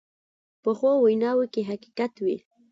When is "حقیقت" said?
1.69-2.13